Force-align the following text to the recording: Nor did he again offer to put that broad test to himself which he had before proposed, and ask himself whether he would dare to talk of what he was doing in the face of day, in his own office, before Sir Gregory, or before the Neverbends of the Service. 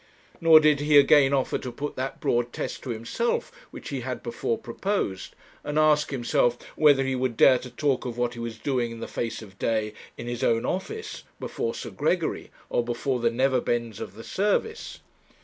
Nor 0.41 0.59
did 0.59 0.79
he 0.79 0.97
again 0.97 1.31
offer 1.31 1.59
to 1.59 1.71
put 1.71 1.95
that 1.95 2.19
broad 2.19 2.51
test 2.51 2.81
to 2.81 2.89
himself 2.89 3.51
which 3.69 3.89
he 3.89 3.99
had 3.99 4.23
before 4.23 4.57
proposed, 4.57 5.35
and 5.63 5.77
ask 5.77 6.09
himself 6.09 6.57
whether 6.75 7.03
he 7.03 7.13
would 7.13 7.37
dare 7.37 7.59
to 7.59 7.69
talk 7.69 8.03
of 8.05 8.17
what 8.17 8.33
he 8.33 8.39
was 8.39 8.57
doing 8.57 8.89
in 8.89 8.99
the 8.99 9.07
face 9.07 9.43
of 9.43 9.59
day, 9.59 9.93
in 10.17 10.25
his 10.25 10.43
own 10.43 10.65
office, 10.65 11.21
before 11.39 11.75
Sir 11.75 11.91
Gregory, 11.91 12.49
or 12.67 12.83
before 12.83 13.19
the 13.19 13.29
Neverbends 13.29 13.99
of 13.99 14.15
the 14.15 14.23
Service. 14.23 15.01